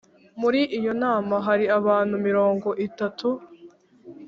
[0.41, 3.27] muri iyo nama hari abantu mirongo itatu